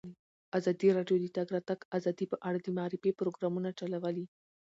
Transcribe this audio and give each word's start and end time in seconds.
ازادي 0.57 0.89
راډیو 0.97 1.17
د 1.19 1.23
د 1.25 1.27
تګ 1.37 1.47
راتګ 1.55 1.79
ازادي 1.97 2.25
په 2.31 2.37
اړه 2.47 2.59
د 2.61 2.67
معارفې 2.77 3.11
پروګرامونه 3.19 3.69
چلولي. 3.79 4.25